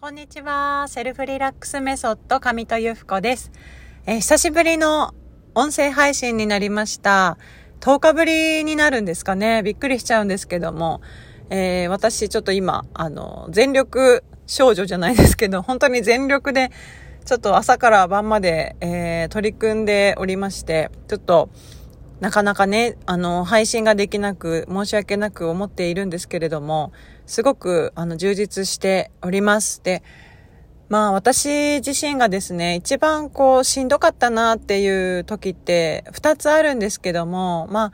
[0.00, 0.86] こんにちは。
[0.86, 3.50] セルフリラックスメソッド、上戸由布子です、
[4.06, 5.12] えー、久しぶりの
[5.56, 7.36] 音声配信になりました。
[7.80, 9.60] 10日ぶりになるんですかね。
[9.64, 11.00] びっくりしちゃうんですけども。
[11.50, 16.70] えー、私ちょっと今、あの、全力少女じゃないですけど、本当に全力で、
[17.24, 21.50] ちょっと朝から晩まで、えー、取り組んでおりまして、ちょっと、
[22.20, 26.92] なかなかね、あの、配信ができなく、申し訳なく思っているんですけれども、
[27.28, 29.82] すごく、あの、充実しております。
[29.84, 30.02] で、
[30.88, 37.84] まあ、私自身がですね、一番こう、しんどかったなっていう時って、二つあるんですけども、まあ、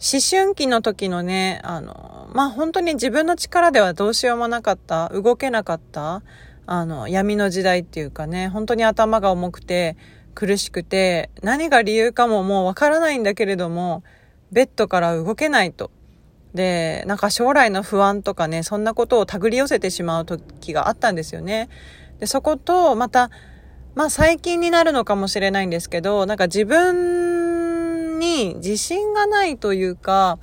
[0.00, 6.22] 思春期の時のね、あの、まあ、本当に自分の力ではどうしようもなかった、動けなかった、
[6.66, 9.96] あの、闇の時代っていうかね、本当に頭が重くて、
[10.34, 14.04] 苦しくて、何が理由かももうわからないんだけれども、
[14.52, 15.90] ベッドから動けないと。
[16.54, 21.68] で、なんか将来の不安とかね、そんなことを手繰り寄せてしまう時があったんですよね。
[22.18, 23.30] で、そこと、また、
[23.94, 30.38] まあ最近になるのかもしれないんですけど、なんか自分に自信がないというか、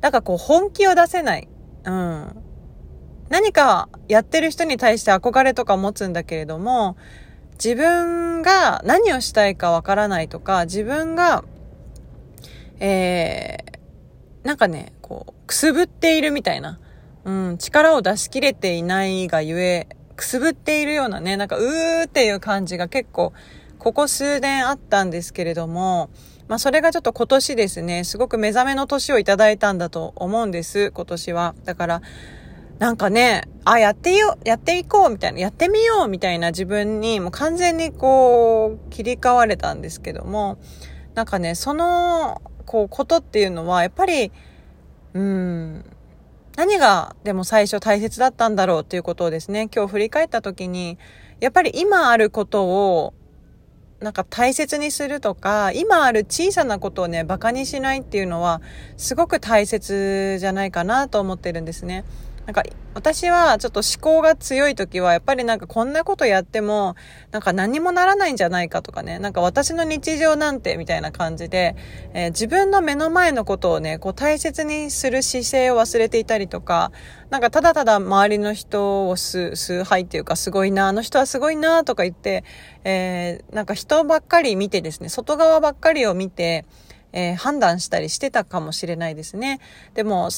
[0.00, 1.48] なんかこう本気を出せない。
[1.84, 2.42] うん。
[3.28, 6.96] 何かやってる人に対して憧れとか持つんだけれども、
[7.62, 11.44] 自分が何をしたいかわからないとか、自分が、
[12.78, 13.75] えー、
[14.46, 16.78] なんかね、こう、くすぶっているみたいな、
[17.24, 23.32] うん、力を出し切れていないがゆえ、くすぶっているようなね、なんか、うーっていう感じが結構、
[23.80, 26.10] ここ数年あったんですけれども、
[26.46, 31.56] まあそれがちょっと今年ですね、すごく目覚めの年をいただいたんだと思うんです、今年は。
[31.64, 32.02] だから、
[32.78, 40.58] なんかね、あ、やってよ、やっていこうみたいな、やってみようみたいな自分にもう完全にこう、切り替われたんですけども、
[41.16, 44.30] なんかね、その、こう、ことっていうのは、やっぱり、
[45.14, 45.84] うん、
[46.56, 50.98] 何がでも最初大切だったんだろうっていうことをですね、今日振り返った時に、
[51.40, 53.14] やっぱり今あることを、
[54.00, 58.60] なんか大切にするとか、今ある小さなことをね、馬鹿にしないっていうのは、
[58.96, 62.04] すごく大切じゃないかなと思ってるんですね。
[62.46, 62.62] なんか、
[62.94, 66.94] 私はちょっと思考が強い時は、やっぱりなんかこんなことやっても、
[67.32, 71.74] なんか何もならないんじゃないかとかね、なんか私の日常なんてみたいな感じで、
[72.14, 76.92] えー、自分の目の前のことをね、こう大切にする姿勢を忘れていたりとか、
[77.30, 82.44] なんかただただ周りの人を数、数杯っていうかすごいな、あの人はすごいなとか言って、
[82.84, 86.64] えー、なんか人ばっかり見てですね、外側ばっかりを見て、
[87.12, 89.58] えー、判断したりしてたかもしれないですね。
[89.94, 90.30] でも、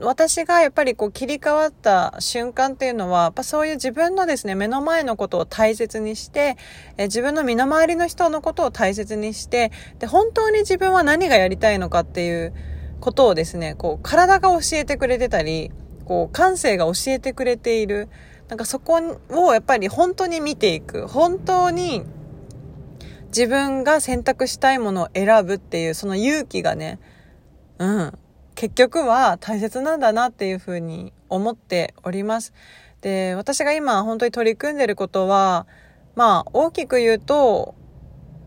[0.00, 6.56] 私がやっぱりこう切り替わった瞬間っていうのは、やっぱそういう自分のですね、目の前のことを大切にして、
[6.96, 12.52] え自分の身の回りの人のことを大切にして、で、本当に自分は何がやりたいのかっていう
[13.00, 15.70] ことをですね、こう、体が教えてくれてたり、
[16.04, 18.08] こう、感性が教えてくれている。
[18.48, 21.06] なんかそこをやっぱり本当に見ていく。
[21.06, 22.02] 本当に
[23.28, 26.98] 自分が選択したいものを選ぶっていう、その勇気がね、
[27.78, 28.18] うん。
[28.54, 32.52] 結局は大切なんだなっていうふうに思っております。
[33.00, 35.66] で、私が今本当に取り組んでることは、
[36.14, 37.74] まあ大きく言うと、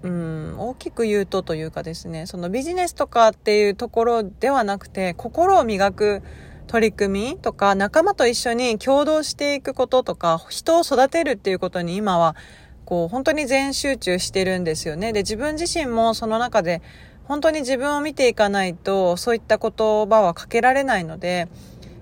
[0.03, 6.21] うん、大きく言うとというかですね、そのビジネスとかっていうところではなくて、心を磨く
[6.67, 12.35] 取り組みとか、仲間と一緒に共同していくこととか、人を育てるっていうことに今は、
[12.85, 15.13] こう、本当に全集中してるんですよね。
[15.13, 16.81] で、自分自身もその中で、
[17.27, 21.49] 本当に自分を見ていかないと、そういった言葉はかけられないので、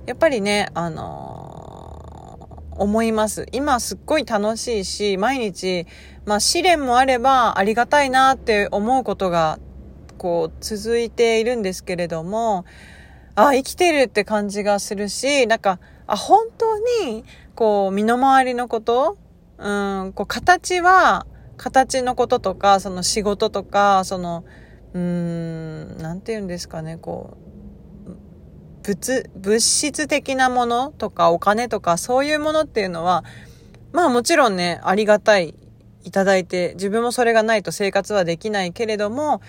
[0.05, 3.47] やっぱりね、あのー、思います。
[3.51, 5.87] 今すっごい楽しいし、毎日、
[6.25, 9.57] まあ試練もあればありがたいなって思うことが、
[10.19, 12.63] こう、続いているんですけれども、
[13.33, 17.25] あ、生きてるって感じがするし、なんか、あ、本当に、
[17.55, 19.17] こう、身の回りのこと、
[19.57, 21.25] うん、こう、形は、
[21.57, 24.43] 形のこととか、その仕事とか、その、
[24.95, 27.35] うーん、何て言うんですかね、こ
[28.07, 33.25] う、物、物質的なものとかお金とかそういうものっていうのは、
[33.91, 35.53] まあもちろんね、ありがたい、
[36.05, 39.41] いただいて、自分もそれがないと生活はできないけれども、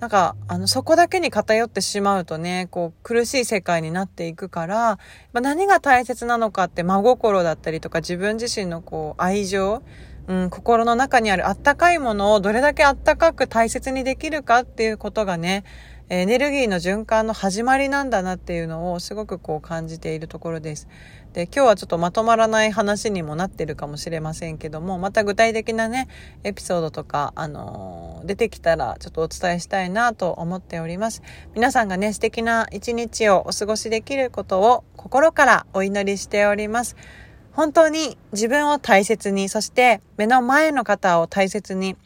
[0.00, 4.98] なんか、あの、そこだけに偏ってしまうとね、こう、苦しい世界になっていくから、
[5.32, 9.82] まあ、何が大切なのかって真心だったりとか、自分自身のこう、愛情、
[10.28, 15.64] うん、心の中にあるあったかいものをどれだけあったかく大切にできるかっていうことがね、
[16.10, 20.88] エネルギーの循環の始まりなんだなっていうのをすごくこう感じているところです。
[21.34, 26.08] で、今日はちょっとまとまらない話にもなってるかもしれませんけども、また具体的なね、
[26.44, 31.20] エピソードとか、あのー、出てきたらちょっとお伝えしたいなと思っております。
[31.54, 36.96] 皆さんがね、素敵な一日をお過ごしできることを心からお祈りしております。
[37.52, 41.96] 本当に自分を大切に、そして目の前の方を大切に、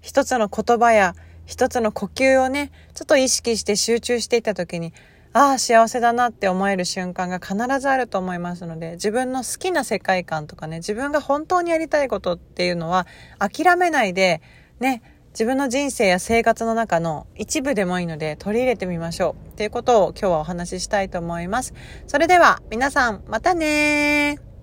[0.00, 1.14] 一つの言葉や
[1.46, 4.92] 一つの呼吸をね、ちょっと意識して集中していた時に、
[5.32, 13.06] ああ、幸せだなって思える瞬間が必ずあると思いますので、自分の好きな世界観とかね、自分が本当にやりたいことっていうのは
[13.40, 14.40] 諦めないで、
[14.78, 19.56] ね、自分の人生や生活の中の一部でもいいので取り入れてみましょう。
[19.56, 21.74] ということを今日はお話ししたいと思います。
[22.06, 24.53] それでは皆さんまたねー。